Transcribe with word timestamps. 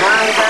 Bye. 0.00 0.47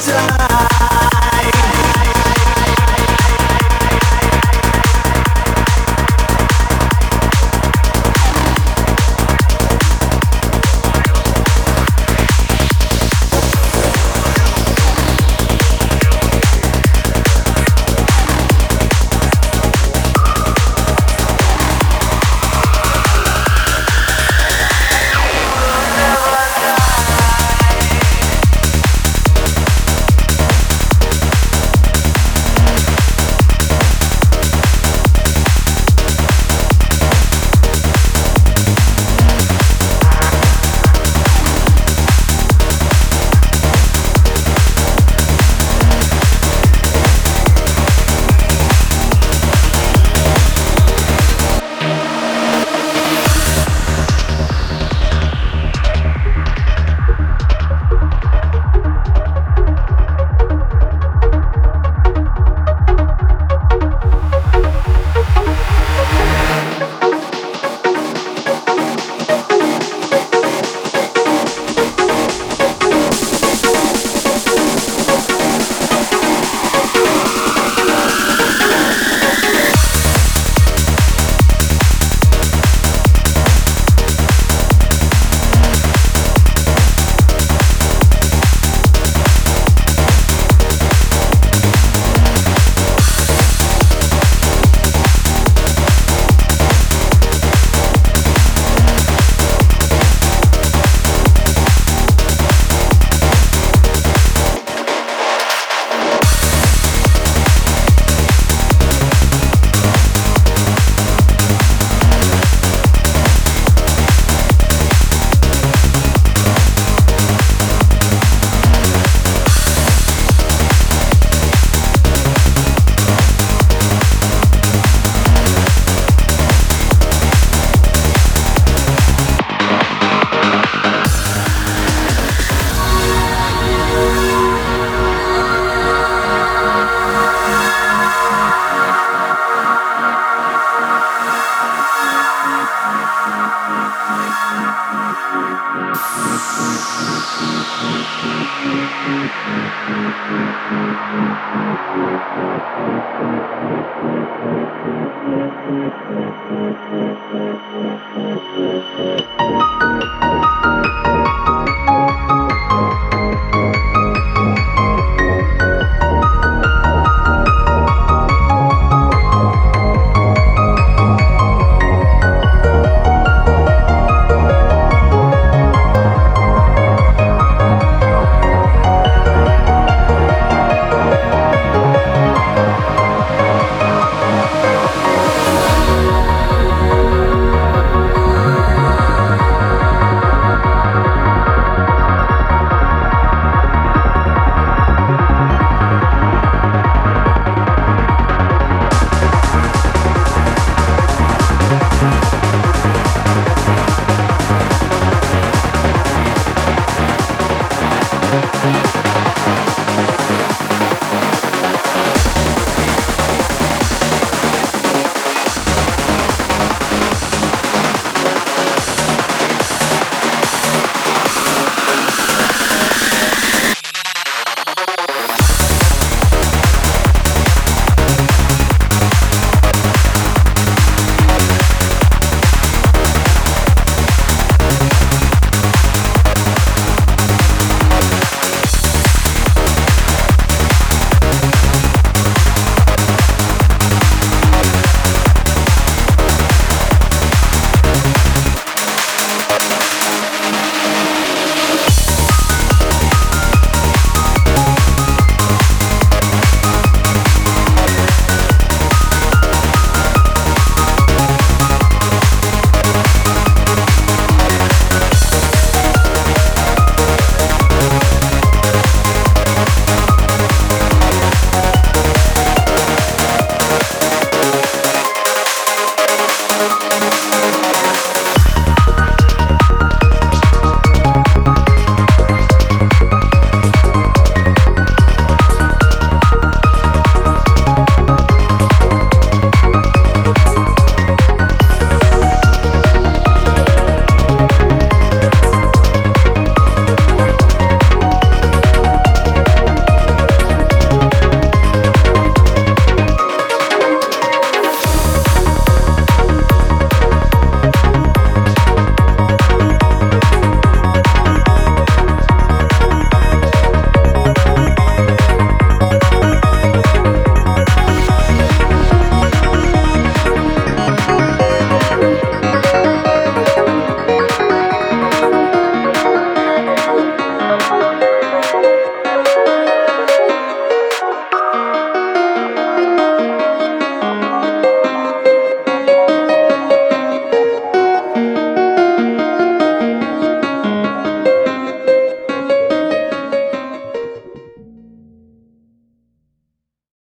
time. 0.00 0.39